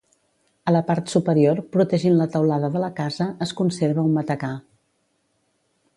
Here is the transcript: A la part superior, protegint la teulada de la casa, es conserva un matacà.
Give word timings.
A 0.69 0.71
la 0.75 0.79
part 0.87 1.11
superior, 1.13 1.61
protegint 1.75 2.17
la 2.21 2.27
teulada 2.37 2.71
de 2.77 2.83
la 2.87 2.91
casa, 3.01 3.29
es 3.47 3.53
conserva 3.61 4.07
un 4.09 4.19
matacà. 4.19 4.51